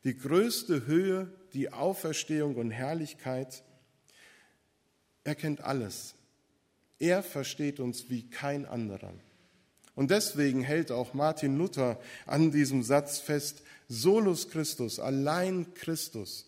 die 0.03 0.17
größte 0.17 0.85
Höhe, 0.85 1.31
die 1.53 1.71
Auferstehung 1.71 2.55
und 2.55 2.71
Herrlichkeit. 2.71 3.63
Er 5.23 5.35
kennt 5.35 5.61
alles. 5.61 6.14
Er 6.99 7.23
versteht 7.23 7.79
uns 7.79 8.09
wie 8.09 8.29
kein 8.29 8.65
anderer. 8.65 9.13
Und 9.95 10.11
deswegen 10.11 10.61
hält 10.61 10.91
auch 10.91 11.13
Martin 11.13 11.57
Luther 11.57 11.99
an 12.25 12.51
diesem 12.51 12.83
Satz 12.83 13.19
fest, 13.19 13.63
solus 13.87 14.49
Christus, 14.49 14.99
allein 14.99 15.73
Christus. 15.73 16.47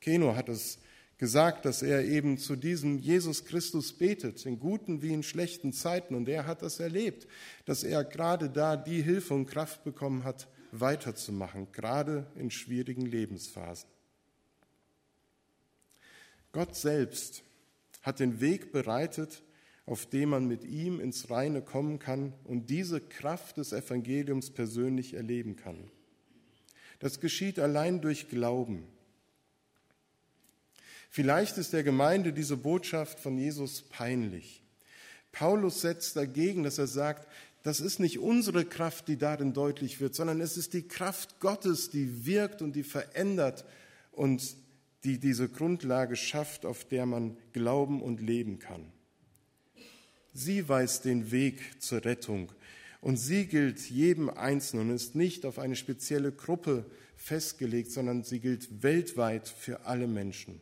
Keno 0.00 0.34
hat 0.34 0.48
es 0.48 0.78
gesagt, 1.16 1.64
dass 1.64 1.82
er 1.82 2.04
eben 2.04 2.38
zu 2.38 2.56
diesem 2.56 2.98
Jesus 2.98 3.44
Christus 3.44 3.92
betet, 3.92 4.46
in 4.46 4.58
guten 4.58 5.02
wie 5.02 5.12
in 5.12 5.22
schlechten 5.22 5.72
Zeiten. 5.72 6.14
Und 6.14 6.28
er 6.28 6.46
hat 6.46 6.62
das 6.62 6.80
erlebt, 6.80 7.26
dass 7.66 7.82
er 7.84 8.04
gerade 8.04 8.50
da 8.50 8.76
die 8.76 9.02
Hilfe 9.02 9.34
und 9.34 9.46
Kraft 9.46 9.84
bekommen 9.84 10.24
hat, 10.24 10.48
weiterzumachen, 10.70 11.72
gerade 11.72 12.26
in 12.36 12.50
schwierigen 12.50 13.06
Lebensphasen. 13.06 13.88
Gott 16.52 16.74
selbst 16.76 17.42
hat 18.08 18.20
den 18.20 18.40
Weg 18.40 18.72
bereitet, 18.72 19.42
auf 19.84 20.06
dem 20.06 20.30
man 20.30 20.46
mit 20.46 20.64
ihm 20.64 20.98
ins 20.98 21.28
Reine 21.28 21.60
kommen 21.60 21.98
kann 21.98 22.32
und 22.44 22.70
diese 22.70 23.02
Kraft 23.02 23.58
des 23.58 23.74
Evangeliums 23.74 24.50
persönlich 24.50 25.12
erleben 25.12 25.56
kann. 25.56 25.90
Das 27.00 27.20
geschieht 27.20 27.58
allein 27.58 28.00
durch 28.00 28.30
Glauben. 28.30 28.86
Vielleicht 31.10 31.58
ist 31.58 31.74
der 31.74 31.82
Gemeinde 31.82 32.32
diese 32.32 32.56
Botschaft 32.56 33.20
von 33.20 33.36
Jesus 33.36 33.82
peinlich. 33.82 34.62
Paulus 35.30 35.82
setzt 35.82 36.16
dagegen, 36.16 36.62
dass 36.62 36.78
er 36.78 36.86
sagt, 36.86 37.28
das 37.62 37.80
ist 37.80 38.00
nicht 38.00 38.20
unsere 38.20 38.64
Kraft, 38.64 39.08
die 39.08 39.18
darin 39.18 39.52
deutlich 39.52 40.00
wird, 40.00 40.14
sondern 40.14 40.40
es 40.40 40.56
ist 40.56 40.72
die 40.72 40.88
Kraft 40.88 41.40
Gottes, 41.40 41.90
die 41.90 42.24
wirkt 42.24 42.62
und 42.62 42.72
die 42.72 42.84
verändert 42.84 43.66
und 44.12 44.56
die 45.04 45.18
diese 45.18 45.48
Grundlage 45.48 46.16
schafft, 46.16 46.66
auf 46.66 46.84
der 46.84 47.06
man 47.06 47.36
glauben 47.52 48.02
und 48.02 48.20
leben 48.20 48.58
kann. 48.58 48.92
Sie 50.32 50.68
weiß 50.68 51.02
den 51.02 51.30
Weg 51.30 51.82
zur 51.82 52.04
Rettung 52.04 52.52
und 53.00 53.16
sie 53.16 53.46
gilt 53.46 53.80
jedem 53.90 54.28
Einzelnen 54.30 54.90
und 54.90 54.96
ist 54.96 55.14
nicht 55.14 55.46
auf 55.46 55.58
eine 55.58 55.76
spezielle 55.76 56.32
Gruppe 56.32 56.84
festgelegt, 57.16 57.90
sondern 57.90 58.22
sie 58.22 58.40
gilt 58.40 58.82
weltweit 58.82 59.48
für 59.48 59.86
alle 59.86 60.06
Menschen. 60.06 60.60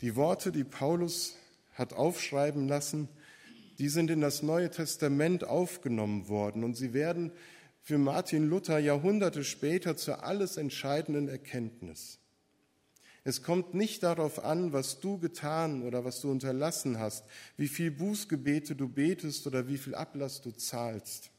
Die 0.00 0.16
Worte, 0.16 0.50
die 0.50 0.64
Paulus 0.64 1.36
hat 1.74 1.92
aufschreiben 1.92 2.68
lassen, 2.68 3.08
die 3.78 3.88
sind 3.88 4.10
in 4.10 4.20
das 4.20 4.42
Neue 4.42 4.70
Testament 4.70 5.44
aufgenommen 5.44 6.28
worden 6.28 6.64
und 6.64 6.74
sie 6.74 6.92
werden 6.92 7.32
für 7.82 7.98
Martin 7.98 8.48
Luther 8.48 8.78
Jahrhunderte 8.78 9.44
später 9.44 9.96
zur 9.96 10.24
alles 10.24 10.56
entscheidenden 10.56 11.28
Erkenntnis. 11.28 12.18
Es 13.22 13.42
kommt 13.42 13.74
nicht 13.74 14.02
darauf 14.02 14.42
an, 14.44 14.72
was 14.72 15.00
du 15.00 15.18
getan 15.18 15.82
oder 15.82 16.04
was 16.04 16.20
du 16.20 16.30
unterlassen 16.30 16.98
hast, 16.98 17.24
wie 17.56 17.68
viel 17.68 17.90
Bußgebete 17.90 18.74
du 18.74 18.88
betest 18.88 19.46
oder 19.46 19.68
wie 19.68 19.78
viel 19.78 19.94
Ablass 19.94 20.40
du 20.40 20.52
zahlst. 20.52 21.30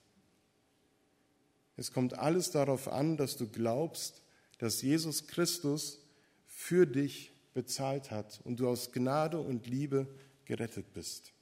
Es 1.78 1.92
kommt 1.92 2.14
alles 2.14 2.52
darauf 2.52 2.88
an, 2.88 3.18
dass 3.18 3.38
du 3.38 3.48
glaubst, 3.48 4.22
dass 4.60 4.84
Jesus 4.84 5.26
Christus 5.26 6.00
für 6.46 6.86
dich 6.86 7.34
bezahlt 7.56 8.12
hat 8.12 8.40
und 8.44 8.60
du 8.60 8.68
aus 8.68 8.92
Gnade 8.92 9.40
und 9.40 9.66
Liebe 9.66 10.08
gerettet 10.46 10.94
bist. 10.94 11.34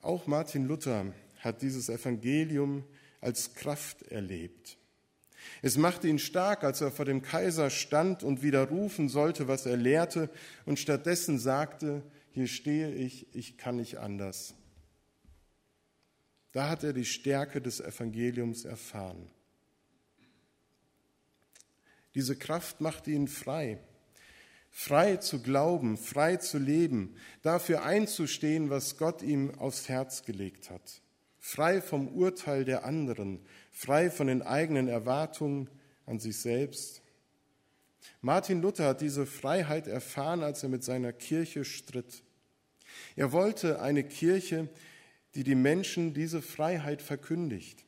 Auch 0.00 0.28
Martin 0.28 0.66
Luther 0.66 1.12
hat 1.38 1.62
dieses 1.62 1.88
Evangelium 1.88 2.84
als 3.20 3.54
Kraft 3.54 4.02
erlebt. 4.02 4.78
Es 5.62 5.76
machte 5.76 6.08
ihn 6.08 6.18
stark, 6.18 6.64
als 6.64 6.80
er 6.80 6.90
vor 6.90 7.04
dem 7.04 7.22
Kaiser 7.22 7.70
stand 7.70 8.22
und 8.22 8.42
widerrufen 8.42 9.08
sollte, 9.08 9.48
was 9.48 9.66
er 9.66 9.76
lehrte, 9.76 10.30
und 10.64 10.78
stattdessen 10.78 11.38
sagte, 11.38 12.02
hier 12.32 12.48
stehe 12.48 12.92
ich, 12.92 13.34
ich 13.34 13.56
kann 13.56 13.76
nicht 13.76 13.98
anders. 13.98 14.54
Da 16.52 16.68
hat 16.68 16.84
er 16.84 16.92
die 16.92 17.04
Stärke 17.04 17.60
des 17.60 17.80
Evangeliums 17.80 18.64
erfahren. 18.64 19.30
Diese 22.14 22.34
Kraft 22.34 22.80
machte 22.80 23.10
ihn 23.10 23.28
frei, 23.28 23.78
frei 24.70 25.18
zu 25.18 25.42
glauben, 25.42 25.98
frei 25.98 26.36
zu 26.36 26.58
leben, 26.58 27.14
dafür 27.42 27.82
einzustehen, 27.82 28.70
was 28.70 28.96
Gott 28.96 29.20
ihm 29.20 29.54
aufs 29.58 29.90
Herz 29.90 30.24
gelegt 30.24 30.70
hat, 30.70 31.02
frei 31.46 31.80
vom 31.80 32.08
Urteil 32.08 32.64
der 32.64 32.84
anderen, 32.84 33.38
frei 33.70 34.10
von 34.10 34.26
den 34.26 34.42
eigenen 34.42 34.88
Erwartungen 34.88 35.70
an 36.04 36.18
sich 36.18 36.38
selbst. 36.38 37.02
Martin 38.20 38.60
Luther 38.60 38.88
hat 38.88 39.00
diese 39.00 39.26
Freiheit 39.26 39.86
erfahren, 39.86 40.42
als 40.42 40.64
er 40.64 40.70
mit 40.70 40.82
seiner 40.82 41.12
Kirche 41.12 41.64
stritt. 41.64 42.24
Er 43.14 43.30
wollte 43.30 43.80
eine 43.80 44.02
Kirche, 44.02 44.68
die 45.36 45.44
die 45.44 45.54
Menschen 45.54 46.14
diese 46.14 46.42
Freiheit 46.42 47.00
verkündigt, 47.00 47.84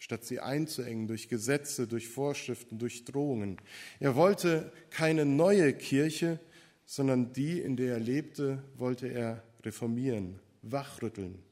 statt 0.00 0.24
sie 0.24 0.40
einzuengen 0.40 1.06
durch 1.06 1.28
Gesetze, 1.28 1.86
durch 1.86 2.08
Vorschriften, 2.08 2.80
durch 2.80 3.04
Drohungen. 3.04 3.58
Er 4.00 4.16
wollte 4.16 4.72
keine 4.90 5.24
neue 5.24 5.74
Kirche, 5.74 6.40
sondern 6.86 7.32
die, 7.34 7.60
in 7.60 7.76
der 7.76 7.94
er 7.94 8.00
lebte, 8.00 8.64
wollte 8.74 9.06
er 9.06 9.44
reformieren, 9.62 10.40
wachrütteln. 10.62 11.49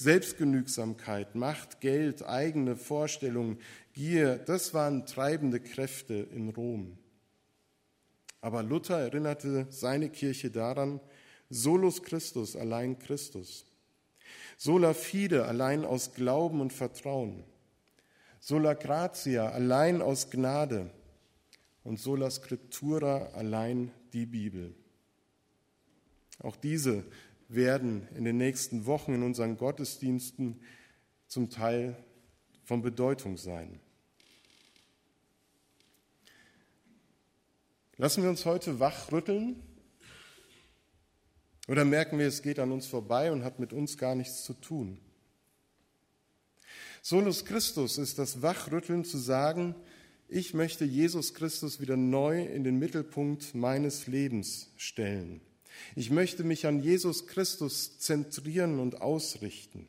Selbstgenügsamkeit, 0.00 1.34
Macht, 1.34 1.82
Geld, 1.82 2.22
eigene 2.26 2.74
Vorstellungen, 2.76 3.58
Gier, 3.92 4.38
das 4.38 4.72
waren 4.72 5.04
treibende 5.04 5.60
Kräfte 5.60 6.14
in 6.14 6.48
Rom. 6.48 6.96
Aber 8.40 8.62
Luther 8.62 8.98
erinnerte 8.98 9.66
seine 9.68 10.08
Kirche 10.08 10.50
daran, 10.50 11.00
solus 11.50 12.02
Christus, 12.02 12.56
allein 12.56 12.98
Christus. 12.98 13.66
Sola 14.56 14.94
fide, 14.94 15.44
allein 15.44 15.84
aus 15.84 16.14
Glauben 16.14 16.62
und 16.62 16.72
Vertrauen. 16.72 17.44
Sola 18.40 18.72
gratia, 18.72 19.50
allein 19.50 20.00
aus 20.00 20.30
Gnade. 20.30 20.88
Und 21.84 22.00
sola 22.00 22.30
scriptura, 22.30 23.32
allein 23.34 23.90
die 24.14 24.24
Bibel. 24.24 24.74
Auch 26.38 26.56
diese 26.56 27.04
werden 27.54 28.08
in 28.14 28.24
den 28.24 28.36
nächsten 28.36 28.86
Wochen 28.86 29.12
in 29.12 29.22
unseren 29.22 29.56
Gottesdiensten 29.56 30.60
zum 31.26 31.50
Teil 31.50 31.96
von 32.64 32.82
Bedeutung 32.82 33.36
sein. 33.36 33.80
Lassen 37.96 38.22
wir 38.22 38.30
uns 38.30 38.46
heute 38.46 38.80
wachrütteln 38.80 39.62
oder 41.68 41.84
merken 41.84 42.18
wir, 42.18 42.26
es 42.26 42.42
geht 42.42 42.58
an 42.58 42.72
uns 42.72 42.86
vorbei 42.86 43.30
und 43.30 43.44
hat 43.44 43.58
mit 43.58 43.72
uns 43.72 43.98
gar 43.98 44.14
nichts 44.14 44.44
zu 44.44 44.54
tun? 44.54 44.98
Solus 47.02 47.44
Christus 47.44 47.98
ist 47.98 48.18
das 48.18 48.42
Wachrütteln 48.42 49.04
zu 49.04 49.18
sagen, 49.18 49.74
ich 50.28 50.54
möchte 50.54 50.84
Jesus 50.84 51.34
Christus 51.34 51.80
wieder 51.80 51.96
neu 51.96 52.44
in 52.44 52.62
den 52.62 52.78
Mittelpunkt 52.78 53.54
meines 53.54 54.06
Lebens 54.06 54.70
stellen. 54.76 55.40
Ich 55.96 56.10
möchte 56.10 56.44
mich 56.44 56.66
an 56.66 56.80
Jesus 56.80 57.26
Christus 57.26 57.98
zentrieren 57.98 58.80
und 58.80 59.00
ausrichten, 59.00 59.86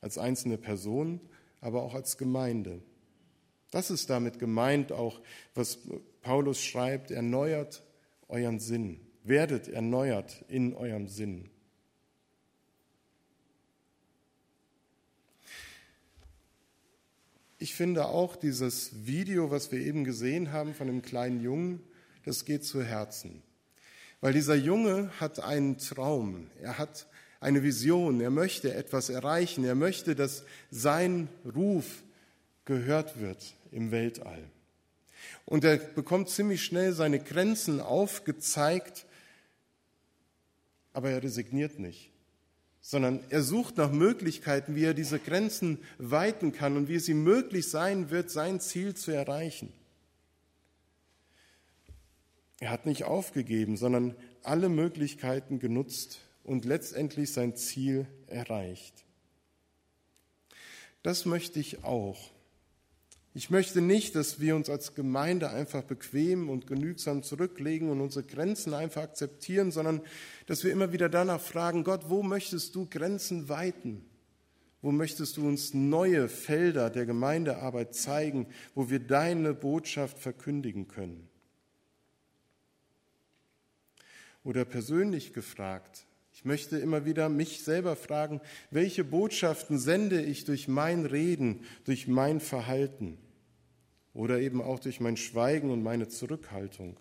als 0.00 0.18
einzelne 0.18 0.58
Person, 0.58 1.20
aber 1.60 1.82
auch 1.82 1.94
als 1.94 2.18
Gemeinde. 2.18 2.82
Das 3.70 3.90
ist 3.90 4.10
damit 4.10 4.38
gemeint 4.38 4.92
auch, 4.92 5.20
was 5.54 5.78
Paulus 6.20 6.62
schreibt, 6.62 7.10
erneuert 7.10 7.82
euren 8.28 8.58
Sinn, 8.58 9.00
werdet 9.24 9.68
erneuert 9.68 10.44
in 10.48 10.74
eurem 10.74 11.08
Sinn. 11.08 11.48
Ich 17.58 17.76
finde 17.76 18.06
auch 18.06 18.34
dieses 18.34 19.06
Video, 19.06 19.52
was 19.52 19.70
wir 19.70 19.78
eben 19.78 20.02
gesehen 20.02 20.50
haben 20.50 20.74
von 20.74 20.88
dem 20.88 21.00
kleinen 21.00 21.40
Jungen, 21.40 21.80
das 22.24 22.44
geht 22.44 22.64
zu 22.64 22.82
Herzen. 22.82 23.42
Weil 24.22 24.32
dieser 24.32 24.54
Junge 24.54 25.10
hat 25.18 25.40
einen 25.40 25.78
Traum, 25.78 26.46
er 26.60 26.78
hat 26.78 27.08
eine 27.40 27.64
Vision, 27.64 28.20
er 28.20 28.30
möchte 28.30 28.72
etwas 28.72 29.08
erreichen, 29.08 29.64
er 29.64 29.74
möchte, 29.74 30.14
dass 30.14 30.44
sein 30.70 31.28
Ruf 31.44 32.04
gehört 32.64 33.18
wird 33.18 33.56
im 33.72 33.90
Weltall. 33.90 34.44
Und 35.44 35.64
er 35.64 35.76
bekommt 35.76 36.30
ziemlich 36.30 36.62
schnell 36.62 36.92
seine 36.92 37.18
Grenzen 37.18 37.80
aufgezeigt, 37.80 39.06
aber 40.92 41.10
er 41.10 41.24
resigniert 41.24 41.80
nicht, 41.80 42.12
sondern 42.80 43.18
er 43.28 43.42
sucht 43.42 43.76
nach 43.76 43.90
Möglichkeiten, 43.90 44.76
wie 44.76 44.84
er 44.84 44.94
diese 44.94 45.18
Grenzen 45.18 45.78
weiten 45.98 46.52
kann 46.52 46.76
und 46.76 46.88
wie 46.88 46.94
es 46.94 47.08
ihm 47.08 47.24
möglich 47.24 47.68
sein 47.68 48.10
wird, 48.10 48.30
sein 48.30 48.60
Ziel 48.60 48.94
zu 48.94 49.10
erreichen. 49.10 49.72
Er 52.62 52.70
hat 52.70 52.86
nicht 52.86 53.02
aufgegeben, 53.02 53.76
sondern 53.76 54.14
alle 54.44 54.68
Möglichkeiten 54.68 55.58
genutzt 55.58 56.20
und 56.44 56.64
letztendlich 56.64 57.32
sein 57.32 57.56
Ziel 57.56 58.06
erreicht. 58.28 59.04
Das 61.02 61.26
möchte 61.26 61.58
ich 61.58 61.82
auch. 61.82 62.30
Ich 63.34 63.50
möchte 63.50 63.80
nicht, 63.80 64.14
dass 64.14 64.38
wir 64.38 64.54
uns 64.54 64.70
als 64.70 64.94
Gemeinde 64.94 65.50
einfach 65.50 65.82
bequem 65.82 66.48
und 66.48 66.68
genügsam 66.68 67.24
zurücklegen 67.24 67.90
und 67.90 68.00
unsere 68.00 68.24
Grenzen 68.24 68.74
einfach 68.74 69.02
akzeptieren, 69.02 69.72
sondern 69.72 70.00
dass 70.46 70.62
wir 70.62 70.70
immer 70.70 70.92
wieder 70.92 71.08
danach 71.08 71.40
fragen, 71.40 71.82
Gott, 71.82 72.10
wo 72.10 72.22
möchtest 72.22 72.76
du 72.76 72.86
Grenzen 72.88 73.48
weiten? 73.48 74.04
Wo 74.82 74.92
möchtest 74.92 75.36
du 75.36 75.48
uns 75.48 75.74
neue 75.74 76.28
Felder 76.28 76.90
der 76.90 77.06
Gemeindearbeit 77.06 77.96
zeigen, 77.96 78.46
wo 78.76 78.88
wir 78.88 79.00
deine 79.00 79.52
Botschaft 79.52 80.20
verkündigen 80.20 80.86
können? 80.86 81.28
Oder 84.44 84.64
persönlich 84.64 85.32
gefragt, 85.32 86.06
ich 86.34 86.44
möchte 86.44 86.78
immer 86.78 87.04
wieder 87.04 87.28
mich 87.28 87.62
selber 87.62 87.94
fragen, 87.94 88.40
welche 88.70 89.04
Botschaften 89.04 89.78
sende 89.78 90.22
ich 90.22 90.44
durch 90.44 90.66
mein 90.66 91.06
Reden, 91.06 91.60
durch 91.84 92.08
mein 92.08 92.40
Verhalten 92.40 93.18
oder 94.14 94.40
eben 94.40 94.60
auch 94.60 94.78
durch 94.78 95.00
mein 95.00 95.16
Schweigen 95.16 95.70
und 95.70 95.82
meine 95.82 96.08
Zurückhaltung. 96.08 96.96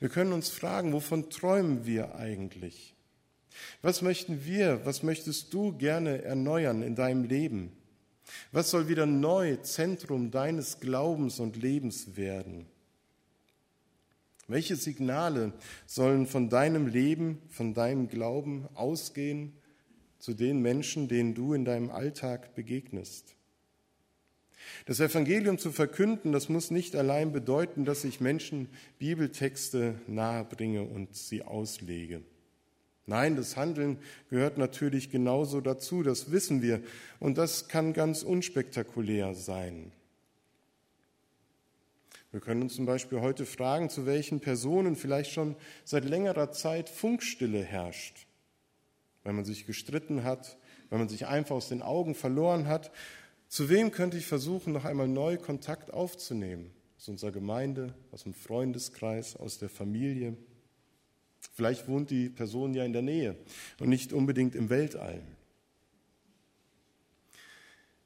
Wir 0.00 0.08
können 0.08 0.32
uns 0.32 0.50
fragen, 0.50 0.92
wovon 0.92 1.30
träumen 1.30 1.86
wir 1.86 2.16
eigentlich? 2.16 2.94
Was 3.80 4.02
möchten 4.02 4.44
wir, 4.44 4.84
was 4.84 5.02
möchtest 5.02 5.54
du 5.54 5.72
gerne 5.72 6.22
erneuern 6.22 6.82
in 6.82 6.96
deinem 6.96 7.24
Leben? 7.24 7.72
Was 8.52 8.70
soll 8.70 8.88
wieder 8.88 9.06
neu 9.06 9.56
Zentrum 9.56 10.30
deines 10.30 10.80
Glaubens 10.80 11.40
und 11.40 11.56
Lebens 11.56 12.16
werden? 12.16 12.66
Welche 14.46 14.76
Signale 14.76 15.52
sollen 15.86 16.26
von 16.26 16.48
deinem 16.48 16.86
Leben, 16.86 17.40
von 17.48 17.74
deinem 17.74 18.08
Glauben 18.08 18.68
ausgehen 18.74 19.52
zu 20.18 20.34
den 20.34 20.60
Menschen, 20.60 21.08
denen 21.08 21.34
du 21.34 21.54
in 21.54 21.64
deinem 21.64 21.90
Alltag 21.90 22.54
begegnest? 22.54 23.34
Das 24.86 25.00
Evangelium 25.00 25.58
zu 25.58 25.72
verkünden, 25.72 26.32
das 26.32 26.48
muss 26.48 26.70
nicht 26.70 26.96
allein 26.96 27.32
bedeuten, 27.32 27.84
dass 27.84 28.04
ich 28.04 28.20
Menschen 28.20 28.68
Bibeltexte 28.98 29.94
nahebringe 30.06 30.82
und 30.82 31.14
sie 31.14 31.42
auslege. 31.42 32.22
Nein, 33.06 33.36
das 33.36 33.56
Handeln 33.56 33.98
gehört 34.30 34.56
natürlich 34.56 35.10
genauso 35.10 35.60
dazu, 35.60 36.02
das 36.02 36.30
wissen 36.30 36.62
wir. 36.62 36.82
Und 37.20 37.36
das 37.36 37.68
kann 37.68 37.92
ganz 37.92 38.22
unspektakulär 38.22 39.34
sein. 39.34 39.92
Wir 42.34 42.40
können 42.40 42.62
uns 42.62 42.74
zum 42.74 42.84
Beispiel 42.84 43.20
heute 43.20 43.46
fragen, 43.46 43.90
zu 43.90 44.06
welchen 44.06 44.40
Personen 44.40 44.96
vielleicht 44.96 45.30
schon 45.30 45.54
seit 45.84 46.04
längerer 46.04 46.50
Zeit 46.50 46.88
Funkstille 46.88 47.62
herrscht. 47.62 48.26
Wenn 49.22 49.36
man 49.36 49.44
sich 49.44 49.66
gestritten 49.66 50.24
hat, 50.24 50.58
wenn 50.90 50.98
man 50.98 51.08
sich 51.08 51.28
einfach 51.28 51.54
aus 51.54 51.68
den 51.68 51.80
Augen 51.80 52.16
verloren 52.16 52.66
hat. 52.66 52.90
Zu 53.46 53.68
wem 53.68 53.92
könnte 53.92 54.16
ich 54.16 54.26
versuchen, 54.26 54.72
noch 54.72 54.84
einmal 54.84 55.06
neu 55.06 55.36
Kontakt 55.36 55.94
aufzunehmen? 55.94 56.72
Aus 56.98 57.06
unserer 57.06 57.30
Gemeinde, 57.30 57.94
aus 58.10 58.24
dem 58.24 58.34
Freundeskreis, 58.34 59.36
aus 59.36 59.58
der 59.58 59.68
Familie. 59.68 60.36
Vielleicht 61.52 61.86
wohnt 61.86 62.10
die 62.10 62.30
Person 62.30 62.74
ja 62.74 62.84
in 62.84 62.92
der 62.92 63.02
Nähe 63.02 63.36
und 63.78 63.90
nicht 63.90 64.12
unbedingt 64.12 64.56
im 64.56 64.70
Weltall. 64.70 65.22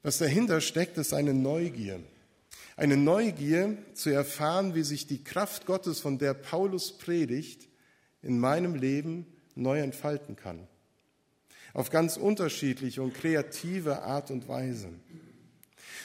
Was 0.02 0.18
dahinter 0.18 0.60
steckt, 0.60 0.98
ist 0.98 1.14
eine 1.14 1.32
Neugier. 1.32 1.98
Eine 2.78 2.96
Neugier 2.96 3.76
zu 3.94 4.10
erfahren, 4.10 4.76
wie 4.76 4.84
sich 4.84 5.08
die 5.08 5.24
Kraft 5.24 5.66
Gottes, 5.66 5.98
von 5.98 6.16
der 6.16 6.32
Paulus 6.32 6.96
predigt, 6.96 7.68
in 8.22 8.38
meinem 8.38 8.76
Leben 8.76 9.26
neu 9.56 9.80
entfalten 9.80 10.36
kann. 10.36 10.68
Auf 11.74 11.90
ganz 11.90 12.16
unterschiedliche 12.16 13.02
und 13.02 13.14
kreative 13.14 14.02
Art 14.02 14.30
und 14.30 14.46
Weise. 14.46 14.90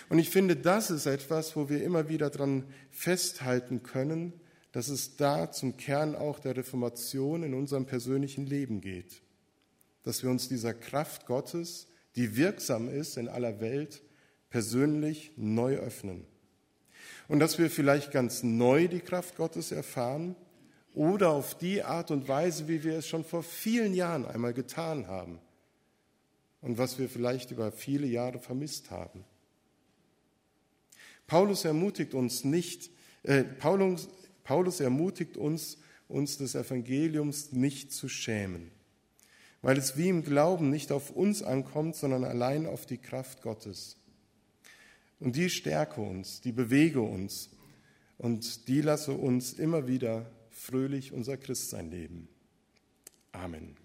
Und 0.10 0.18
ich 0.18 0.32
finde, 0.32 0.56
das 0.56 0.90
ist 0.90 1.06
etwas, 1.06 1.56
wo 1.56 1.70
wir 1.70 1.84
immer 1.84 2.10
wieder 2.10 2.32
dran 2.32 2.64
festhalten 2.90 3.84
können, 3.84 4.34
dass 4.72 4.88
es 4.88 5.16
da 5.16 5.52
zum 5.52 5.78
Kern 5.78 6.16
auch 6.16 6.40
der 6.40 6.58
Reformation 6.58 7.44
in 7.44 7.54
unserem 7.54 7.86
persönlichen 7.86 8.48
Leben 8.48 8.82
geht. 8.82 9.22
Dass 10.02 10.24
wir 10.24 10.32
uns 10.32 10.50
dieser 10.50 10.74
Kraft 10.74 11.28
Gottes, 11.28 11.86
die 12.16 12.36
wirksam 12.36 12.90
ist 12.90 13.18
in 13.18 13.28
aller 13.28 13.62
Welt, 13.62 14.02
persönlich 14.50 15.34
neu 15.38 15.76
öffnen. 15.76 16.26
Und 17.28 17.40
dass 17.40 17.58
wir 17.58 17.70
vielleicht 17.70 18.12
ganz 18.12 18.44
neu 18.44 18.88
die 18.88 19.00
Kraft 19.00 19.36
Gottes 19.36 19.72
erfahren 19.72 20.36
oder 20.94 21.30
auf 21.30 21.58
die 21.58 21.84
Art 21.84 22.12
und 22.12 22.28
Weise, 22.28 22.68
wie 22.68 22.84
wir 22.84 22.98
es 22.98 23.08
schon 23.08 23.24
vor 23.24 23.44
vielen 23.44 23.94
Jahren 23.94 24.26
einmal 24.26 24.54
getan 24.54 25.08
haben 25.08 25.40
und 26.62 26.78
was 26.78 27.00
wir 27.00 27.10
vielleicht 27.10 27.52
über 27.52 27.72
viele 27.72 28.08
Jahre 28.08 28.40
vermisst 28.40 28.92
haben. 28.92 29.24
Paulus 31.26 31.66
ermutigt 31.66 32.14
uns 32.14 32.44
nicht, 32.44 32.92
äh, 33.24 33.44
Paulus 33.44 34.10
Paulus 34.44 34.82
ermutigt 34.82 35.38
uns, 35.38 35.78
uns 36.08 36.38
des 36.38 36.56
Evangeliums 36.56 37.54
nicht 37.54 37.94
zu 37.94 38.10
schämen, 38.10 38.72
weil 39.62 39.78
es 39.78 39.98
wie 39.98 40.10
im 40.10 40.24
Glauben 40.24 40.70
nicht 40.70 40.92
auf 40.92 41.12
uns 41.12 41.42
ankommt, 41.42 41.96
sondern 41.96 42.26
allein 42.26 42.66
auf 42.66 42.86
die 42.86 42.98
Kraft 42.98 43.42
Gottes. 43.42 43.98
Und 45.24 45.38
die 45.38 45.50
stärke 45.50 46.02
uns, 46.02 46.42
die 46.42 46.52
bewege 46.52 47.00
uns 47.00 47.50
und 48.18 48.68
die 48.68 48.82
lasse 48.82 49.14
uns 49.14 49.54
immer 49.54 49.88
wieder 49.88 50.30
fröhlich 50.50 51.14
unser 51.14 51.38
Christsein 51.38 51.90
leben. 51.90 52.28
Amen. 53.32 53.78